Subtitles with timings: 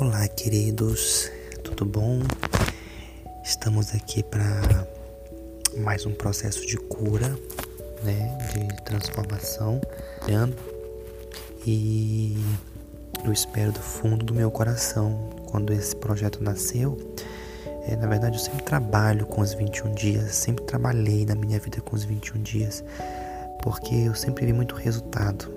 [0.00, 1.30] Olá, queridos,
[1.62, 2.18] tudo bom?
[3.44, 4.88] Estamos aqui para
[5.76, 7.28] mais um processo de cura,
[8.02, 9.80] né, de transformação,
[11.64, 12.36] e
[13.24, 16.98] eu espero do fundo do meu coração, quando esse projeto nasceu,
[17.86, 21.80] é, na verdade eu sempre trabalho com os 21 dias, sempre trabalhei na minha vida
[21.80, 22.82] com os 21 dias,
[23.62, 25.48] porque eu sempre vi muito resultado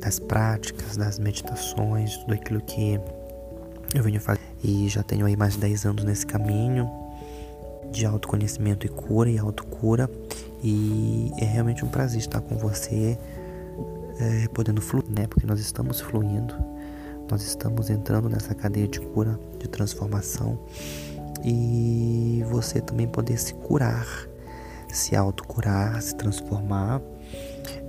[0.00, 3.00] das práticas, das meditações, tudo aquilo que
[3.94, 6.90] eu venho fazer e já tenho aí mais de 10 anos nesse caminho
[7.90, 10.10] de autoconhecimento e cura e autocura
[10.62, 13.18] e é realmente um prazer estar com você
[14.18, 15.26] é, podendo fluir, né?
[15.26, 16.54] Porque nós estamos fluindo,
[17.30, 20.58] nós estamos entrando nessa cadeia de cura, de transformação
[21.44, 24.06] e você também poder se curar,
[24.88, 27.00] se autocurar, se transformar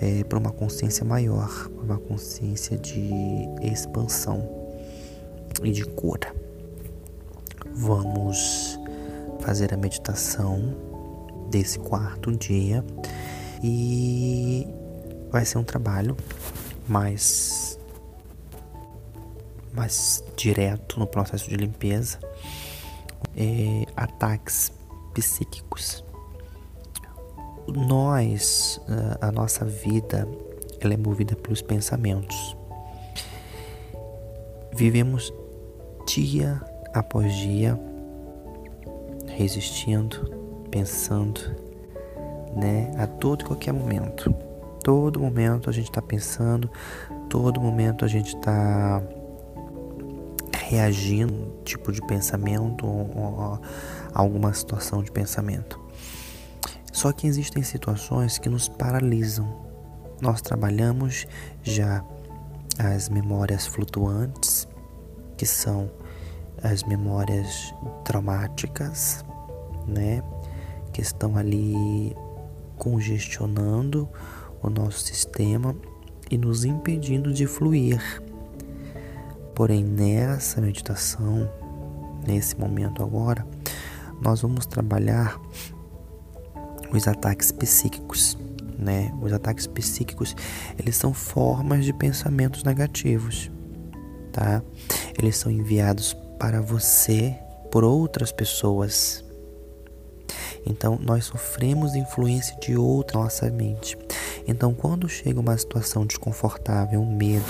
[0.00, 3.10] é, para uma consciência maior, para uma consciência de
[3.62, 4.63] expansão
[5.62, 6.34] e de cura.
[7.74, 8.78] Vamos
[9.40, 10.74] fazer a meditação
[11.50, 12.84] desse quarto dia
[13.62, 14.66] e
[15.30, 16.16] vai ser um trabalho
[16.88, 17.78] mais
[19.72, 22.18] mais direto no processo de limpeza,
[23.36, 24.72] é, ataques
[25.12, 26.04] psíquicos.
[27.66, 28.80] Nós,
[29.20, 30.28] a nossa vida,
[30.80, 32.56] ela é movida pelos pensamentos.
[34.72, 35.32] Vivemos
[36.06, 36.60] dia
[36.92, 37.78] após dia,
[39.26, 40.30] resistindo,
[40.70, 41.40] pensando,
[42.54, 44.32] né, a todo e qualquer momento.
[44.82, 46.70] Todo momento a gente está pensando,
[47.28, 49.02] todo momento a gente está
[50.68, 53.60] reagindo a tipo de pensamento ou,
[54.12, 55.80] alguma situação de pensamento.
[56.92, 59.64] Só que existem situações que nos paralisam.
[60.20, 61.26] Nós trabalhamos
[61.62, 62.04] já
[62.78, 64.68] as memórias flutuantes,
[65.36, 65.90] que são
[66.62, 67.74] as memórias
[68.04, 69.24] traumáticas,
[69.86, 70.22] né,
[70.92, 72.16] que estão ali
[72.76, 74.08] congestionando
[74.62, 75.76] o nosso sistema
[76.30, 78.00] e nos impedindo de fluir.
[79.54, 81.48] Porém, nessa meditação,
[82.26, 83.46] nesse momento agora,
[84.20, 85.38] nós vamos trabalhar
[86.90, 88.38] os ataques psíquicos,
[88.78, 89.12] né?
[89.20, 90.34] Os ataques psíquicos,
[90.78, 93.50] eles são formas de pensamentos negativos,
[94.34, 94.60] tá?
[95.16, 97.34] Eles são enviados para você
[97.70, 99.24] por outras pessoas.
[100.66, 103.96] Então, nós sofremos influência de outra nossa mente.
[104.46, 107.44] Então, quando chega uma situação desconfortável, um medo,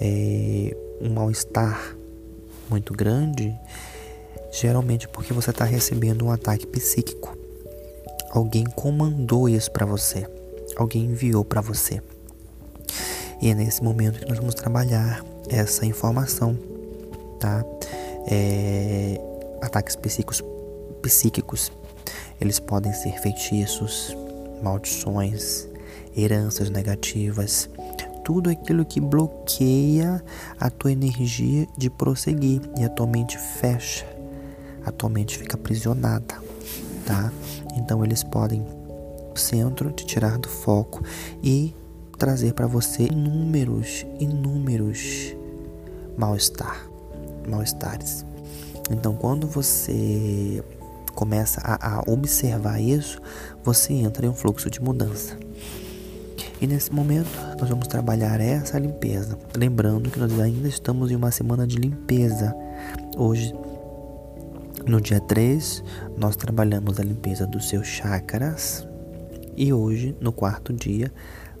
[0.00, 1.96] é, um mal-estar
[2.68, 3.54] muito grande,
[4.50, 7.36] geralmente porque você está recebendo um ataque psíquico.
[8.30, 10.26] Alguém comandou isso para você,
[10.76, 12.02] alguém enviou para você.
[13.40, 16.56] E é nesse momento que nós vamos trabalhar essa informação
[17.38, 17.64] tá?
[18.26, 19.20] É,
[19.62, 20.42] ataques psíquicos,
[21.02, 21.72] psíquicos,
[22.40, 24.16] eles podem ser feitiços,
[24.62, 25.68] maldições,
[26.16, 27.68] heranças negativas,
[28.24, 30.22] tudo aquilo que bloqueia
[30.58, 34.06] a tua energia de prosseguir e a tua mente fecha,
[34.84, 36.36] a tua mente fica aprisionada,
[37.04, 37.32] tá?
[37.76, 38.66] Então eles podem
[39.34, 41.02] centro te tirar do foco
[41.42, 41.74] e
[42.16, 45.34] trazer para você inúmeros, inúmeros
[46.16, 46.96] mal-estar
[47.46, 48.24] mal-estares.
[48.90, 50.62] Então, quando você
[51.14, 53.20] começa a, a, observar isso,
[53.64, 55.36] você entra em um fluxo de mudança.
[56.60, 57.28] E nesse momento,
[57.58, 59.38] nós vamos trabalhar essa limpeza.
[59.56, 62.54] Lembrando que nós ainda estamos em uma semana de limpeza.
[63.16, 63.54] Hoje,
[64.86, 65.82] no dia 3,
[66.16, 68.86] nós trabalhamos a limpeza dos seus chakras.
[69.56, 71.12] E hoje, no quarto dia,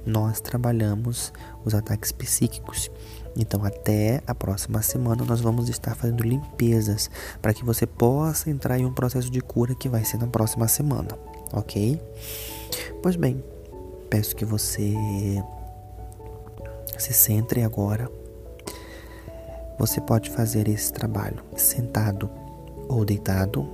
[0.06, 1.32] nós trabalhamos
[1.64, 2.90] os ataques psíquicos.
[3.36, 7.10] Então, até a próxima semana, nós vamos estar fazendo limpezas
[7.42, 10.66] para que você possa entrar em um processo de cura que vai ser na próxima
[10.68, 11.08] semana,
[11.52, 12.00] ok?
[13.02, 13.44] Pois bem,
[14.08, 14.94] peço que você
[16.96, 18.10] se centre agora.
[19.78, 22.30] Você pode fazer esse trabalho sentado
[22.88, 23.68] ou deitado,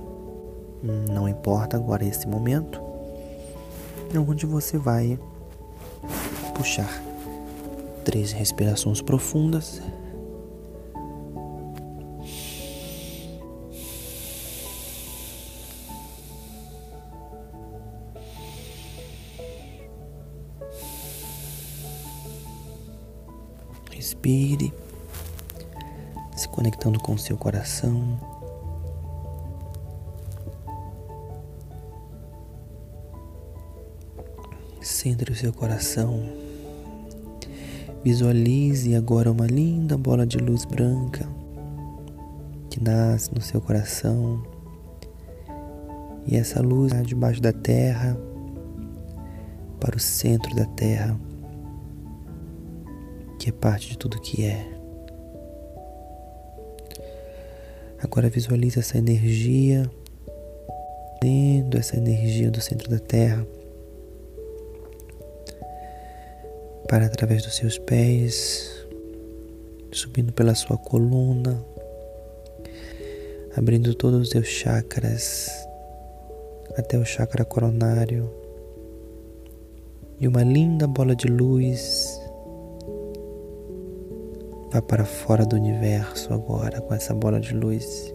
[1.09, 2.81] não importa agora esse momento,
[4.27, 5.17] onde você vai
[6.53, 7.01] puxar
[8.03, 9.81] três respirações profundas.
[23.91, 24.73] Respire,
[26.35, 28.19] se conectando com o seu coração.
[34.81, 36.42] Centre o seu coração
[38.03, 41.25] Visualize agora uma linda bola de luz branca
[42.69, 44.43] que nasce no seu coração.
[46.27, 48.17] E essa luz vai debaixo da terra
[49.79, 51.17] para o centro da terra,
[53.39, 54.67] que é parte de tudo que é.
[58.01, 59.89] Agora visualize essa energia,
[61.21, 63.47] tendo essa energia do centro da terra
[66.93, 68.85] para através dos seus pés,
[69.91, 71.59] subindo pela sua coluna,
[73.57, 75.49] abrindo todos os seus chakras
[76.77, 78.31] até o chakra coronário
[80.19, 82.21] e uma linda bola de luz
[84.71, 88.13] vá para fora do universo agora com essa bola de luz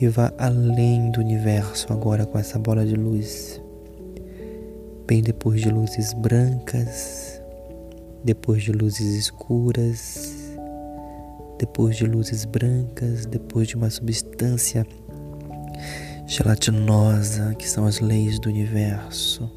[0.00, 3.60] e vá além do universo agora com essa bola de luz.
[5.06, 7.25] Bem depois de luzes brancas,
[8.26, 10.52] depois de luzes escuras,
[11.60, 14.84] depois de luzes brancas, depois de uma substância
[16.26, 19.48] gelatinosa, que são as leis do universo,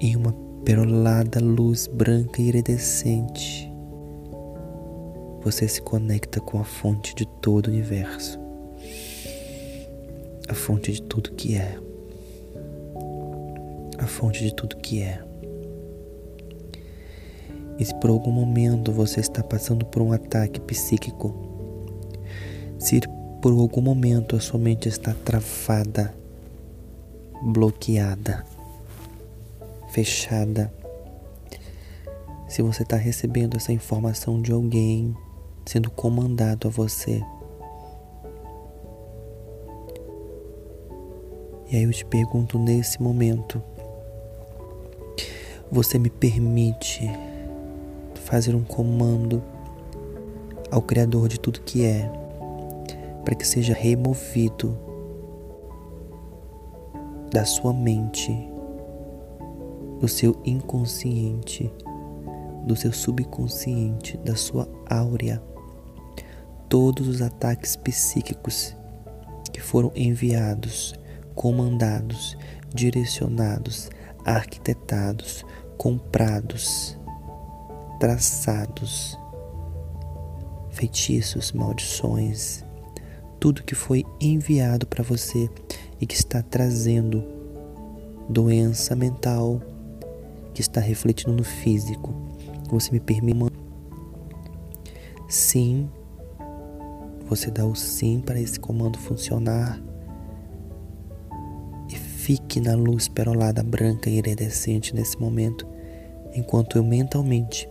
[0.00, 0.32] e uma
[0.64, 3.70] perolada luz branca e iridescente,
[5.42, 8.40] você se conecta com a fonte de todo o universo,
[10.48, 11.78] a fonte de tudo que é,
[13.98, 15.29] a fonte de tudo que é.
[17.80, 21.34] E se por algum momento você está passando por um ataque psíquico,
[22.78, 23.00] se
[23.40, 26.14] por algum momento a sua mente está travada,
[27.40, 28.44] bloqueada,
[29.88, 30.70] fechada,
[32.46, 35.16] se você está recebendo essa informação de alguém
[35.64, 37.24] sendo comandado a você,
[41.70, 43.62] e aí eu te pergunto nesse momento,
[45.72, 47.08] você me permite
[48.30, 49.42] fazer um comando
[50.70, 52.08] ao Criador de tudo que é,
[53.24, 54.78] para que seja removido
[57.32, 58.32] da sua mente,
[59.98, 61.72] do seu inconsciente,
[62.64, 65.42] do seu subconsciente, da sua áurea,
[66.68, 68.76] todos os ataques psíquicos
[69.52, 70.94] que foram enviados,
[71.34, 72.38] comandados,
[72.72, 73.90] direcionados,
[74.24, 75.44] arquitetados,
[75.76, 76.99] comprados
[78.00, 79.16] traçados,
[80.70, 82.64] feitiços, maldições,
[83.38, 85.50] tudo que foi enviado para você
[86.00, 87.22] e que está trazendo
[88.26, 89.60] doença mental,
[90.54, 92.14] que está refletindo no físico.
[92.70, 93.52] Você me permite?
[95.28, 95.90] Sim.
[97.26, 99.78] Você dá o sim para esse comando funcionar.
[101.90, 105.66] E fique na luz perolada branca e iridescente nesse momento,
[106.34, 107.68] enquanto eu mentalmente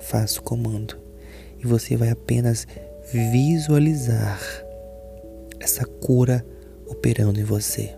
[0.00, 0.96] faça o comando
[1.58, 2.66] e você vai apenas
[3.12, 4.40] visualizar
[5.60, 6.44] essa cura
[6.86, 7.97] operando em você.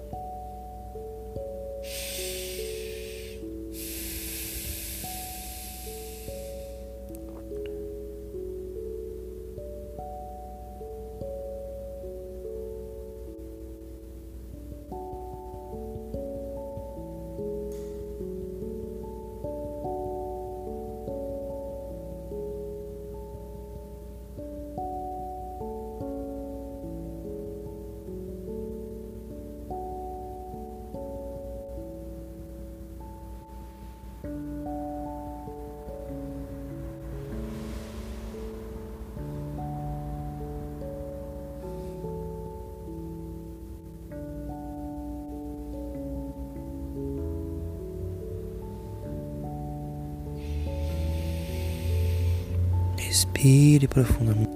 [53.20, 54.50] Respire profundamente,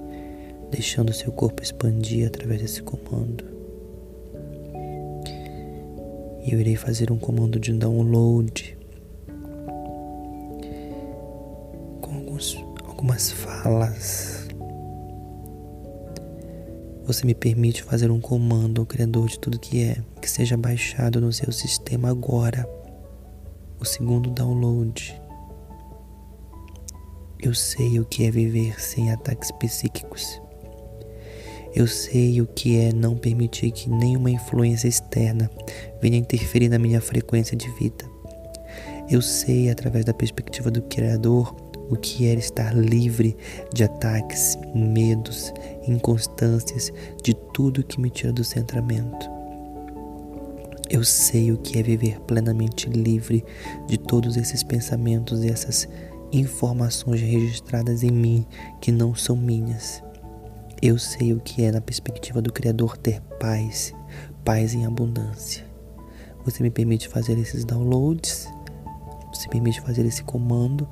[0.71, 3.45] deixando seu corpo expandir através desse comando.
[6.43, 8.75] E eu irei fazer um comando de download
[12.01, 12.57] com alguns,
[12.87, 14.47] algumas falas.
[17.05, 21.21] Você me permite fazer um comando ao Criador de tudo que é, que seja baixado
[21.21, 22.67] no seu sistema agora.
[23.79, 25.21] O segundo download
[27.45, 30.41] eu sei o que é viver sem ataques psíquicos.
[31.75, 35.47] Eu sei o que é não permitir que nenhuma influência externa
[36.01, 38.03] venha interferir na minha frequência de vida.
[39.11, 41.55] Eu sei, através da perspectiva do Criador,
[41.87, 43.37] o que é estar livre
[43.71, 45.53] de ataques, medos,
[45.87, 49.29] inconstâncias, de tudo que me tira do centramento.
[50.89, 53.45] Eu sei o que é viver plenamente livre
[53.87, 55.87] de todos esses pensamentos e essas
[56.39, 58.45] informações registradas em mim
[58.81, 60.03] que não são minhas.
[60.81, 63.93] Eu sei o que é, na perspectiva do Criador, ter paz,
[64.43, 65.65] paz em abundância.
[66.43, 68.47] Você me permite fazer esses downloads?
[69.33, 70.87] Você permite fazer esse comando?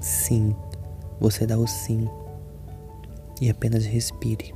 [0.00, 0.54] Sim.
[1.20, 2.08] Você dá o sim.
[3.40, 4.54] E apenas respire.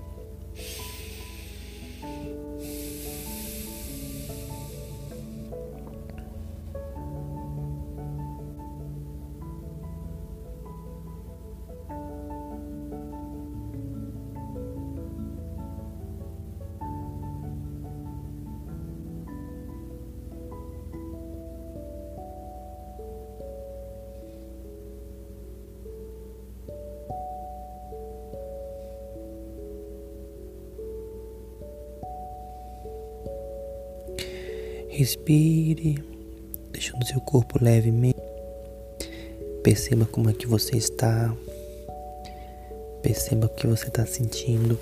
[34.97, 36.03] Respire,
[36.73, 38.19] deixando seu corpo levemente.
[39.63, 41.37] Perceba como é que você está.
[43.03, 44.79] Perceba o que você está sentindo.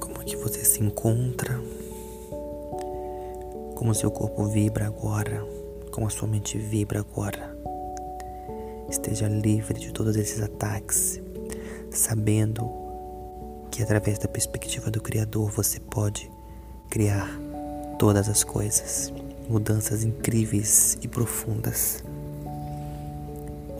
[0.00, 1.60] Como é que você se encontra.
[3.76, 5.46] Como seu corpo vibra agora.
[5.92, 7.56] Como a sua mente vibra agora.
[8.90, 11.20] Esteja livre de todos esses ataques,
[11.92, 12.83] sabendo
[13.74, 16.30] que através da perspectiva do Criador você pode
[16.88, 17.28] criar
[17.98, 19.12] todas as coisas,
[19.48, 22.04] mudanças incríveis e profundas.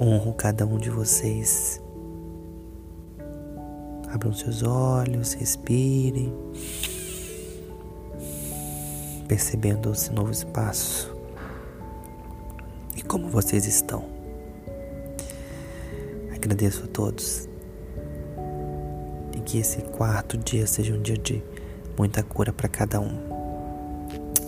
[0.00, 1.80] Honro cada um de vocês.
[4.12, 6.34] Abram seus olhos, respirem,
[9.28, 11.14] percebendo esse novo espaço
[12.96, 14.04] e como vocês estão.
[16.34, 17.53] Agradeço a todos
[19.44, 21.42] que esse quarto dia seja um dia de
[21.96, 23.18] muita cura para cada um.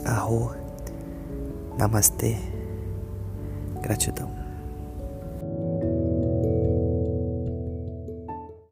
[0.04, 0.54] Arro,
[1.78, 2.36] namastê,
[3.82, 4.45] gratidão.